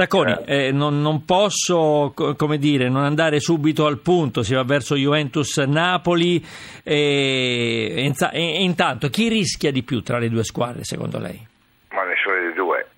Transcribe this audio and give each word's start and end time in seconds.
Tacconi, 0.00 0.34
eh, 0.46 0.72
non, 0.72 1.02
non, 1.02 1.26
posso 1.26 2.14
come 2.14 2.56
dire, 2.56 2.88
non 2.88 3.02
andare 3.02 3.38
subito 3.38 3.84
al 3.84 3.98
punto, 3.98 4.42
si 4.42 4.54
va 4.54 4.62
verso 4.64 4.94
Juventus-Napoli 4.94 6.42
e, 6.82 8.06
e, 8.08 8.28
e 8.32 8.62
intanto 8.62 9.10
chi 9.10 9.28
rischia 9.28 9.70
di 9.70 9.82
più 9.82 10.00
tra 10.02 10.16
le 10.16 10.30
due 10.30 10.42
squadre 10.42 10.84
secondo 10.84 11.18
lei? 11.18 11.46
Ma 11.90 12.04
nessuna 12.04 12.36
delle 12.36 12.54
due, 12.54 12.88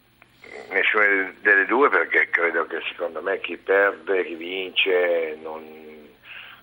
nessuna 0.70 1.34
delle 1.40 1.66
due 1.66 1.88
perché 1.88 2.28
credo 2.30 2.66
che 2.66 2.78
secondo 2.88 3.20
me 3.20 3.40
chi 3.40 3.56
perde, 3.56 4.24
chi 4.24 4.36
vince 4.36 5.36
non, 5.42 5.60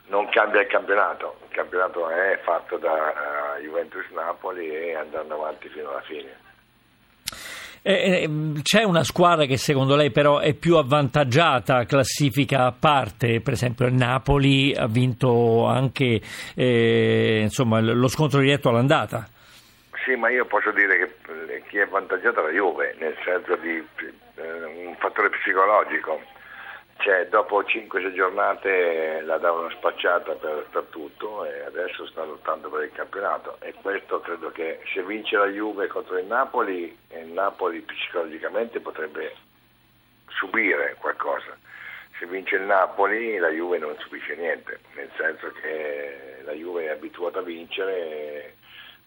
non 0.07 0.29
cambia 0.29 0.61
il 0.61 0.67
campionato, 0.67 1.39
il 1.49 1.53
campionato 1.53 2.09
è 2.09 2.39
fatto 2.45 2.77
da 2.77 3.57
uh, 3.57 3.61
Juventus-Napoli 3.61 4.69
e 4.69 4.95
andando 4.95 5.33
avanti 5.33 5.67
fino 5.67 5.89
alla 5.89 6.01
fine. 6.03 6.37
Eh, 7.81 8.23
eh, 8.23 8.29
c'è 8.61 8.83
una 8.83 9.03
squadra 9.03 9.45
che 9.45 9.57
secondo 9.57 9.95
lei 9.95 10.11
però 10.11 10.39
è 10.39 10.53
più 10.53 10.75
avvantaggiata, 10.75 11.85
classifica 11.85 12.65
a 12.65 12.73
parte, 12.77 13.39
per 13.41 13.53
esempio 13.53 13.85
il 13.85 13.93
Napoli 13.93 14.73
ha 14.75 14.87
vinto 14.87 15.65
anche 15.65 16.19
eh, 16.55 17.39
insomma, 17.41 17.79
lo 17.79 18.07
scontro 18.07 18.39
diretto 18.39 18.69
all'andata. 18.69 19.25
Sì, 20.05 20.15
ma 20.15 20.29
io 20.29 20.45
posso 20.45 20.71
dire 20.71 20.97
che 20.97 21.53
eh, 21.53 21.63
chi 21.67 21.77
è 21.77 21.81
avvantaggiato 21.81 22.41
è 22.41 22.43
la 22.43 22.51
Juve, 22.51 22.95
nel 22.99 23.15
senso 23.23 23.55
di 23.57 23.75
eh, 23.75 24.87
un 24.87 24.95
fattore 24.97 25.29
psicologico 25.29 26.19
cioè, 26.99 27.27
dopo 27.27 27.61
5-6 27.61 28.13
giornate 28.13 29.21
la 29.21 29.37
davano 29.37 29.69
spacciata 29.69 30.33
per, 30.33 30.67
per, 30.69 30.83
tutto 30.89 31.45
e 31.45 31.61
adesso 31.61 32.05
sta 32.07 32.25
lottando 32.25 32.69
per 32.69 32.83
il 32.83 32.91
campionato 32.91 33.55
e 33.61 33.73
questo 33.81 34.19
credo 34.19 34.51
che 34.51 34.81
se 34.93 35.01
vince 35.03 35.37
la 35.37 35.47
Juve 35.47 35.87
contro 35.87 36.17
il 36.17 36.25
Napoli, 36.25 36.93
il 37.11 37.27
Napoli 37.27 37.79
psicologicamente 37.79 38.81
potrebbe 38.81 39.33
subire 40.27 40.97
qualcosa. 40.99 41.57
Se 42.19 42.25
vince 42.25 42.57
il 42.57 42.63
Napoli 42.63 43.37
la 43.37 43.49
Juve 43.49 43.77
non 43.77 43.95
subisce 43.99 44.35
niente, 44.35 44.81
nel 44.95 45.09
senso 45.15 45.53
che 45.61 46.41
la 46.43 46.51
Juve 46.51 46.83
è 46.83 46.89
abituata 46.89 47.39
a 47.39 47.43
vincere, 47.43 48.55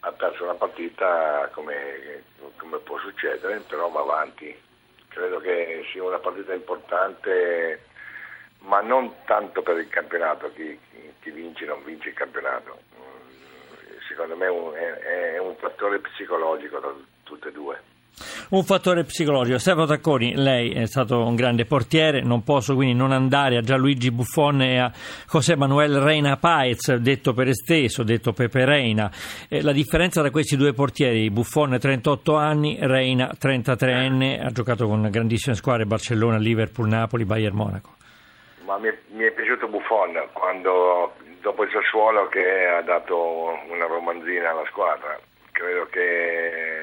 ha 0.01 0.13
perso 0.13 0.45
una 0.45 0.55
partita 0.55 1.51
come, 1.53 2.25
come 2.57 2.79
può 2.79 2.99
succedere, 3.01 3.61
però 3.69 3.91
va 3.91 4.01
avanti 4.01 4.71
credo 5.13 5.39
che 5.41 5.85
sia 5.93 6.03
una 6.03 6.19
partita 6.19 6.53
importante, 6.55 7.85
ma 8.61 8.81
non 8.81 9.15
tanto 9.25 9.63
per 9.63 9.77
il 9.79 9.89
campionato, 9.89 10.53
chi, 10.53 10.79
chi 11.21 11.31
vince 11.31 11.65
non 11.65 11.85
vince 11.85 12.09
il 12.09 12.15
campionato. 12.15 12.81
Mm, 12.99 13.99
secondo 14.09 14.37
me 14.37 14.47
è, 14.75 15.35
è 15.35 15.39
un 15.39 15.55
fattore 15.57 15.99
psicologico 16.01 16.81
tra 16.81 16.95
tutte 17.25 17.49
e 17.49 17.53
due. 17.53 17.92
Un 18.53 18.65
fattore 18.65 19.05
psicologico. 19.05 19.57
Stefano 19.57 19.87
Tacconi, 19.87 20.35
lei 20.37 20.73
è 20.73 20.85
stato 20.85 21.25
un 21.25 21.35
grande 21.35 21.65
portiere, 21.65 22.21
non 22.21 22.43
posso 22.43 22.75
quindi 22.75 22.93
non 22.93 23.11
andare 23.11 23.57
a 23.57 23.63
Gianluigi 23.63 24.11
Buffon 24.11 24.61
e 24.61 24.79
a 24.79 24.93
José 25.27 25.57
Manuel 25.57 25.99
Reina 25.99 26.37
Paez, 26.37 26.97
detto 26.97 27.33
per 27.33 27.49
esteso, 27.49 28.03
detto 28.03 28.35
Pepe 28.35 28.67
Reina. 28.67 29.11
Eh, 29.49 29.63
la 29.63 29.73
differenza 29.73 30.21
tra 30.21 30.31
questi 30.31 30.59
due 30.59 30.75
portieri, 30.75 31.31
Buffon 31.31 31.79
38 31.79 32.37
anni, 32.37 32.77
Reina 32.79 33.31
33enne, 33.33 34.45
ha 34.45 34.51
giocato 34.51 34.87
con 34.87 35.09
grandissime 35.11 35.57
squadre, 35.57 35.87
Barcellona, 35.87 36.37
Liverpool, 36.37 36.89
Napoli, 36.89 37.25
Bayern 37.25 37.57
Monaco. 37.57 37.95
Ma 38.67 38.77
mi 38.77 38.89
è, 38.89 38.99
mi 39.13 39.25
è 39.25 39.31
piaciuto 39.31 39.67
Buffon 39.67 40.29
quando, 40.35 41.15
dopo 41.41 41.63
il 41.63 41.71
Sassuolo 41.73 42.29
che 42.29 42.67
ha 42.67 42.83
dato 42.83 43.59
una 43.71 43.87
romanzina 43.87 44.51
alla 44.51 44.67
squadra. 44.67 45.19
Credo 45.53 45.87
che 45.91 46.82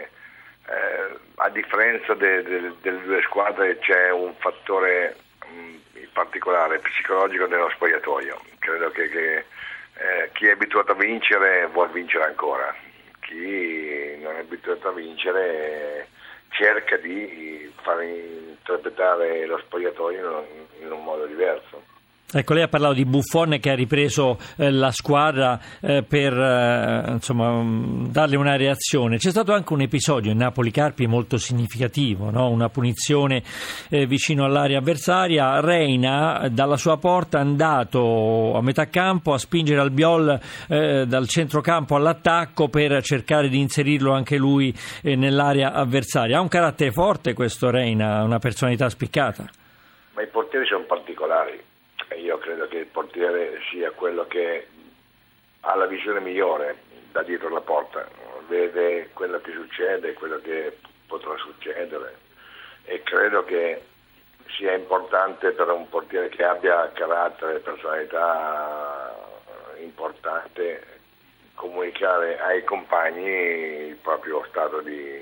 eh, 0.70 1.18
a 1.36 1.50
differenza 1.50 2.14
de, 2.14 2.44
de, 2.44 2.74
delle 2.82 3.02
due 3.02 3.22
squadre 3.24 3.80
c'è 3.80 4.12
un 4.12 4.34
fattore 4.38 5.16
mh, 5.48 5.60
mm, 5.60 5.76
in 5.94 6.10
particolare 6.14 6.80
psicologico 6.80 7.48
nello 7.48 7.70
spogliatoio. 7.70 8.40
Credo 8.60 8.92
che, 8.92 9.10
che 9.10 9.38
eh, 9.38 10.30
chi 10.34 10.48
è 10.48 10.52
abituato 10.52 10.92
a 10.92 10.96
vincere 10.96 11.68
vuole 11.68 11.92
vincere 11.92 12.26
ancora, 12.26 12.74
chi 13.22 14.18
non 14.22 14.36
è 14.36 14.40
abituato 14.40 14.90
a 14.90 14.94
vincere 14.94 16.08
cerca 16.50 16.98
di 16.98 17.72
far 17.82 18.02
interpretare 18.04 19.46
lo 19.46 19.58
spogliatoio 19.58 20.48
in, 20.52 20.86
in 20.86 20.92
un 20.92 21.04
modo 21.04 21.26
diverso. 21.26 21.84
Ecco, 22.32 22.54
lei 22.54 22.62
ha 22.62 22.68
parlato 22.68 22.94
di 22.94 23.06
Buffon 23.06 23.58
che 23.60 23.72
ha 23.72 23.74
ripreso 23.74 24.38
eh, 24.58 24.70
la 24.70 24.92
squadra 24.92 25.60
eh, 25.82 26.04
per 26.04 26.32
eh, 26.32 27.14
insomma, 27.14 27.50
um, 27.50 28.08
darle 28.12 28.36
una 28.36 28.56
reazione. 28.56 29.18
C'è 29.18 29.32
stato 29.32 29.52
anche 29.52 29.74
un 29.74 29.82
episodio 29.82 30.32
in 30.32 30.38
Napoli-Carpi 30.38 31.08
molto 31.08 31.38
significativo, 31.38 32.30
no? 32.30 32.50
una 32.50 32.70
punizione 32.70 33.42
eh, 33.90 34.06
vicino 34.06 34.46
all'area 34.46 34.78
avversaria. 34.78 35.60
Reina 35.60 36.48
dalla 36.52 36.78
sua 36.78 36.98
porta 36.98 37.40
è 37.40 37.42
andato 37.42 38.54
a 38.54 38.62
metà 38.62 38.86
campo 38.90 39.34
a 39.34 39.40
spingere 39.40 39.80
Albiol 39.80 40.40
eh, 40.68 41.08
dal 41.08 41.28
centrocampo 41.28 41.96
all'attacco 41.96 42.68
per 42.68 43.02
cercare 43.02 43.50
di 43.50 43.60
inserirlo 43.60 44.12
anche 44.12 44.38
lui 44.38 44.72
eh, 45.02 45.16
nell'area 45.16 45.74
avversaria. 45.74 46.38
Ha 46.38 46.42
un 46.42 46.48
carattere 46.48 46.92
forte 46.92 47.34
questo 47.34 47.72
Reina, 47.72 48.22
una 48.22 48.38
personalità 48.38 48.88
spiccata. 48.88 49.50
Ma 50.14 50.22
i 50.22 50.28
portieri 50.28 50.68
sono 50.68 50.84
particolari 50.84 51.70
io 52.16 52.38
credo 52.38 52.68
che 52.68 52.78
il 52.78 52.86
portiere 52.88 53.60
sia 53.70 53.92
quello 53.92 54.26
che 54.28 54.68
ha 55.62 55.76
la 55.76 55.86
visione 55.86 56.20
migliore 56.20 56.78
da 57.12 57.24
dietro 57.24 57.50
la 57.50 57.62
porta, 57.62 58.08
vede 58.48 59.10
quello 59.14 59.40
che 59.42 59.52
succede, 59.52 60.14
quello 60.14 60.40
che 60.40 60.78
potrà 61.08 61.36
succedere. 61.38 62.18
E 62.86 63.02
credo 63.04 63.44
che 63.44 63.82
sia 64.58 64.74
importante 64.74 65.52
per 65.52 65.70
un 65.70 65.88
portiere 65.90 66.30
che 66.30 66.44
abbia 66.44 66.92
carattere 66.92 67.56
e 67.56 67.60
personalità 67.60 69.16
importante 69.78 70.98
comunicare 71.56 72.40
ai 72.40 72.64
compagni 72.64 73.88
il 73.90 73.96
proprio 73.96 74.44
stato 74.50 74.82
di, 74.82 75.22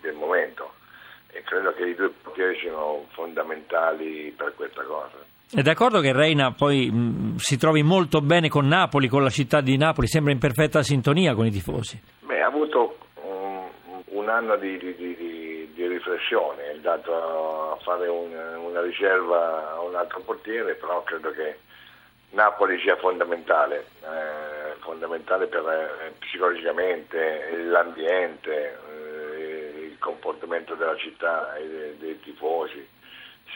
del 0.00 0.14
momento. 0.14 0.74
E 1.30 1.42
credo 1.42 1.72
che 1.74 1.86
i 1.86 1.94
due 1.94 2.10
portieri 2.10 2.58
siano 2.58 3.06
fondamentali 3.12 4.32
per 4.36 4.54
questa 4.54 4.82
cosa. 4.82 5.34
È 5.48 5.62
d'accordo 5.62 6.00
che 6.00 6.12
Reina 6.12 6.50
poi 6.50 6.90
mh, 6.90 7.36
si 7.36 7.56
trovi 7.56 7.84
molto 7.84 8.20
bene 8.20 8.48
con 8.48 8.66
Napoli, 8.66 9.06
con 9.06 9.22
la 9.22 9.30
città 9.30 9.60
di 9.60 9.76
Napoli, 9.76 10.08
sembra 10.08 10.32
in 10.32 10.40
perfetta 10.40 10.82
sintonia 10.82 11.36
con 11.36 11.46
i 11.46 11.52
tifosi? 11.52 12.02
Beh, 12.24 12.42
ha 12.42 12.48
avuto 12.48 12.98
un, 13.22 13.62
un 14.06 14.28
anno 14.28 14.56
di, 14.56 14.76
di, 14.76 14.96
di, 14.96 15.70
di, 15.72 15.86
riflessione, 15.86 16.64
è 16.64 16.74
andato 16.74 17.74
a 17.74 17.76
fare 17.76 18.08
un, 18.08 18.32
una 18.32 18.80
riserva 18.80 19.74
a 19.74 19.82
un 19.82 19.94
altro 19.94 20.18
portiere, 20.22 20.74
però 20.74 21.04
credo 21.04 21.30
che 21.30 21.58
Napoli 22.30 22.80
sia 22.80 22.96
fondamentale, 22.96 23.86
eh, 24.02 24.74
fondamentale 24.80 25.46
per, 25.46 25.62
eh, 25.64 26.12
psicologicamente, 26.18 27.62
l'ambiente, 27.66 28.80
eh, 28.90 29.86
il 29.92 29.96
comportamento 30.00 30.74
della 30.74 30.96
città 30.96 31.54
e 31.54 31.68
dei, 31.68 31.96
dei 31.98 32.20
tifosi 32.20 32.94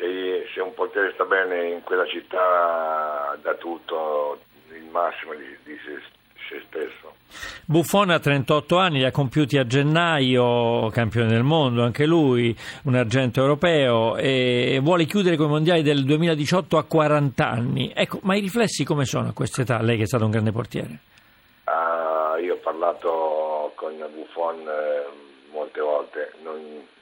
se, 0.01 0.49
se, 0.55 0.61
un 0.61 0.73
portiere 0.73 1.13
sta 1.13 1.25
bene 1.25 1.69
in 1.69 1.83
quella 1.85 2.07
città 2.07 3.39
dà 3.43 3.55
tutto 3.55 4.41
il 4.75 4.85
massimo 4.91 5.35
di, 5.35 5.57
di 5.63 5.79
se, 5.85 6.01
se, 6.49 6.63
stesso. 6.67 7.15
Buffon 7.67 8.11
ha 8.11 8.19
38 8.19 8.79
anni, 8.79 8.99
li 8.99 9.05
ha 9.05 9.11
compiuti 9.11 9.59
a 9.59 9.67
gennaio, 9.67 10.89
campione 10.89 11.29
del 11.29 11.43
mondo 11.43 11.85
anche 11.85 12.07
lui, 12.07 12.57
un 12.85 12.95
argento 12.95 13.41
europeo 13.41 14.17
e 14.17 14.81
vuole 14.83 15.05
chiudere 15.05 15.37
con 15.37 15.47
i 15.47 15.51
mondiali 15.51 15.83
del 15.83 16.05
2018 16.05 16.79
a 16.79 16.85
40 16.85 17.49
anni. 17.49 17.93
Ecco, 17.95 18.19
ma 18.23 18.35
i 18.35 18.41
riflessi 18.41 18.85
come 18.85 19.05
sono 19.05 19.29
a 19.29 19.33
questa 19.33 19.63
età, 19.63 19.83
lei 19.83 19.99
che 19.99 20.05
è 20.05 20.07
stato 20.07 20.25
un 20.25 20.31
grande 20.31 20.51
portiere? 20.51 20.99
Uh, 21.67 22.43
io 22.43 22.55
ho 22.55 22.59
parlato 22.59 23.73
con 23.77 23.95
Buffon 24.13 24.67
eh, 24.67 25.53
molte 25.53 25.81
volte, 25.81 26.33
non, 26.43 26.57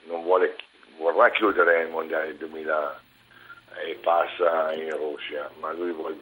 non 0.06 0.22
vuole 0.22 0.56
vorrà 0.98 1.30
chiudere 1.30 1.82
il 1.82 1.90
mondiale 1.90 2.36
2000 2.36 3.00
e 3.86 3.98
passa 4.02 4.72
in 4.74 4.90
Russia, 4.96 5.48
ma 5.60 5.72
lui 5.72 5.92
vuole, 5.92 6.16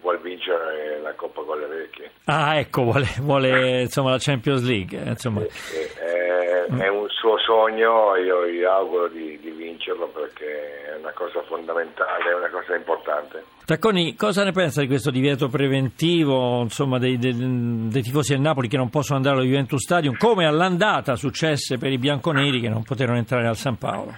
vuole 0.00 0.18
vincere 0.18 1.00
la 1.02 1.12
Coppa 1.14 1.42
con 1.42 1.58
le 1.58 1.66
vecchie. 1.66 2.10
Ah, 2.24 2.58
ecco, 2.58 2.82
vuole, 2.82 3.06
vuole 3.20 3.82
insomma, 3.82 4.10
la 4.10 4.18
Champions 4.18 4.66
League. 4.66 4.98
Insomma. 4.98 5.42
È, 5.42 6.64
è, 6.66 6.88
un 6.88 7.08
suo 7.08 7.38
sogno, 7.38 8.16
io 8.16 8.48
gli 8.48 8.62
auguro 8.62 9.08
di, 9.08 9.38
di, 9.40 9.52
vincerlo 9.82 10.06
perché 10.08 10.92
è 10.92 10.96
una 10.96 11.10
cosa 11.12 11.42
fondamentale, 11.42 12.30
è 12.30 12.34
una 12.34 12.48
cosa 12.48 12.76
importante. 12.76 13.44
Tacconi, 13.64 14.14
cosa 14.14 14.44
ne 14.44 14.52
pensa 14.52 14.80
di 14.80 14.86
questo 14.86 15.10
divieto 15.10 15.48
preventivo 15.48 16.60
insomma, 16.62 16.98
dei, 16.98 17.18
dei, 17.18 17.34
dei, 17.34 18.02
tifosi 18.02 18.32
del 18.32 18.40
Napoli 18.40 18.68
che 18.68 18.76
non 18.76 18.90
possono 18.90 19.16
andare 19.16 19.36
allo 19.36 19.44
Juventus 19.44 19.82
Stadium, 19.82 20.16
come 20.16 20.46
all'andata 20.46 21.16
successe 21.16 21.78
per 21.78 21.90
i 21.90 21.98
bianconeri 21.98 22.60
che 22.60 22.68
non 22.68 22.84
poterono 22.84 23.18
entrare 23.18 23.46
al 23.48 23.56
San 23.56 23.76
Paolo? 23.76 24.14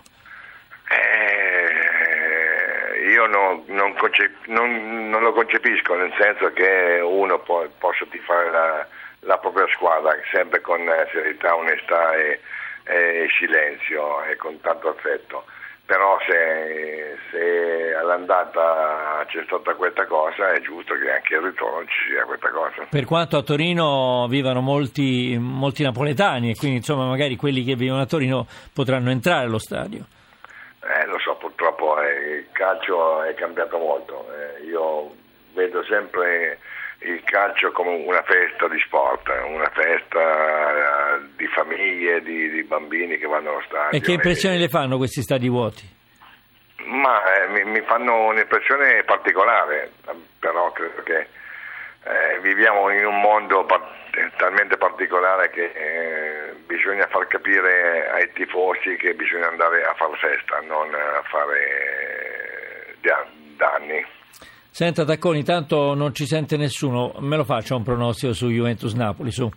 io 3.06 3.26
non, 3.26 3.62
non, 3.66 3.94
concep- 3.94 4.46
non, 4.46 5.08
non, 5.08 5.22
lo 5.22 5.32
concepisco, 5.32 5.94
nel 5.94 6.12
senso 6.18 6.52
che 6.52 7.00
uno 7.00 7.38
può, 7.38 7.64
possa 7.78 8.04
tifare 8.10 8.50
la, 8.50 8.86
la, 9.20 9.38
propria 9.38 9.68
squadra 9.68 10.16
sempre 10.32 10.60
con 10.60 10.80
serietà, 11.12 11.54
onestà 11.54 12.14
e, 12.16 12.40
e, 12.84 13.26
silenzio 13.38 14.22
e 14.24 14.36
con 14.36 14.60
tanto 14.60 14.90
affetto, 14.90 15.44
però 15.86 16.18
se, 16.26 17.16
se, 17.30 17.94
all'andata 17.94 19.24
c'è 19.26 19.42
stata 19.46 19.74
questa 19.74 20.06
cosa 20.06 20.52
è 20.52 20.60
giusto 20.60 20.94
che 20.94 21.10
anche 21.10 21.34
al 21.36 21.42
ritorno 21.42 21.84
ci 21.86 22.10
sia 22.10 22.24
questa 22.24 22.50
cosa. 22.50 22.86
Per 22.88 23.04
quanto 23.04 23.36
a 23.36 23.42
Torino 23.42 24.26
vivano 24.28 24.60
molti, 24.60 25.36
molti 25.38 25.82
napoletani 25.82 26.50
e 26.50 26.56
quindi 26.56 26.78
insomma 26.78 27.06
magari 27.06 27.36
quelli 27.36 27.64
che 27.64 27.74
vivono 27.74 28.02
a 28.02 28.06
Torino 28.06 28.46
potranno 28.72 29.10
entrare 29.10 29.44
allo 29.44 29.58
stadio. 29.58 30.06
Eh, 30.80 31.06
lo 31.06 31.18
so, 31.18 31.36
purtroppo 31.36 32.00
eh, 32.00 32.36
il 32.36 32.46
calcio 32.52 33.22
è 33.22 33.32
cambiato 33.34 33.78
molto. 33.78 34.26
Eh, 34.32 34.64
io 34.64 35.14
vedo 35.54 35.82
sempre 35.84 36.58
il 37.00 37.22
calcio 37.24 37.70
come 37.72 37.90
una 37.90 38.22
festa 38.22 38.68
di 38.68 38.78
sport, 38.80 39.28
una 39.46 39.70
festa 39.70 41.16
eh, 41.16 41.20
di 41.36 41.46
famiglie, 41.48 42.22
di, 42.22 42.50
di 42.50 42.62
bambini 42.64 43.18
che 43.18 43.26
vanno 43.26 43.50
allo 43.50 43.62
stadio. 43.66 43.98
E 43.98 44.00
che 44.00 44.12
impressione 44.12 44.56
e... 44.56 44.58
le 44.58 44.68
fanno 44.68 44.96
questi 44.96 45.22
stadi 45.22 45.48
vuoti? 45.48 46.02
Ma 46.84 47.22
eh, 47.34 47.48
mi, 47.48 47.64
mi, 47.64 47.80
fanno 47.82 48.26
un'impressione 48.26 49.02
particolare, 49.04 49.92
però 50.38 50.70
credo 50.72 51.02
che 51.02 51.18
eh, 52.04 52.40
viviamo 52.40 52.90
in 52.90 53.06
un 53.06 53.20
mondo 53.20 53.64
par- 53.64 53.92
talmente 54.36 54.76
particolare 54.76 55.50
che 55.50 55.64
eh, 55.64 56.52
bisogna 56.66 57.06
far 57.06 57.26
capire 57.26 58.10
ai 58.10 58.30
tifosi 58.32 58.96
che 58.96 59.14
bisogna 59.14 59.48
andare 59.48 59.82
a 59.84 59.94
fare 59.94 60.16
festa, 60.16 60.60
non 60.60 60.92
a 60.94 61.22
fare 61.22 61.94
danni. 63.56 64.04
Senta 64.74 65.04
Tacconi, 65.04 65.44
tanto 65.44 65.94
non 65.94 66.12
ci 66.12 66.26
sente 66.26 66.56
nessuno, 66.56 67.14
me 67.20 67.36
lo 67.36 67.44
faccia 67.44 67.76
un 67.76 67.84
pronostico 67.84 68.32
su 68.32 68.48
Juventus-Napoli, 68.48 69.30
su. 69.30 69.48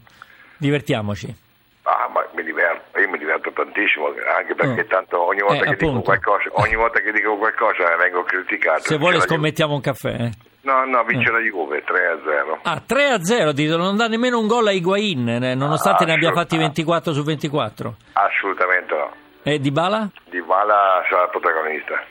Divertiamoci. 0.60 1.34
Ah, 1.82 2.08
ma 2.14 2.24
mi 2.36 2.44
diverto, 2.44 3.00
io 3.00 3.10
mi 3.10 3.18
diverto 3.18 3.52
tantissimo, 3.52 4.14
anche 4.38 4.54
perché 4.54 4.82
oh. 4.82 4.86
tanto 4.86 5.26
ogni 5.26 5.42
volta, 5.42 5.64
eh, 5.66 5.76
che 5.76 5.86
dico 5.88 6.02
qualcosa, 6.02 6.50
ogni 6.52 6.76
volta 6.76 7.00
che 7.00 7.12
dico 7.12 7.36
qualcosa 7.36 7.96
vengo 7.96 8.22
criticato. 8.26 8.82
Se 8.82 8.98
vuole 9.00 9.20
scommettiamo 9.20 9.74
un 9.74 9.82
caffè. 9.82 10.22
Eh. 10.22 10.32
No, 10.62 10.86
no, 10.86 11.04
vince 11.04 11.30
eh. 11.30 11.32
la 11.32 11.40
Juve 11.40 11.84
3-0. 11.84 12.60
Ah, 12.62 12.84
3-0, 12.88 13.50
dite, 13.54 13.76
non 13.76 13.98
dà 13.98 14.08
nemmeno 14.08 14.38
un 14.38 14.46
gol 14.46 14.68
a 14.68 14.72
Higuain, 14.72 15.28
eh, 15.30 15.56
nonostante 15.56 16.04
ah, 16.04 16.06
ne 16.06 16.14
abbia 16.14 16.32
fatti 16.32 16.58
24 16.58 17.14
su 17.14 17.24
24. 17.24 17.96
Assolutamente 18.14 18.96
no. 18.96 19.12
E 19.42 19.58
Di 19.58 19.72
Bala? 19.72 20.08
Di 20.30 20.44
Bala 20.44 21.04
sarà 21.10 21.28
protagonista. 21.30 22.06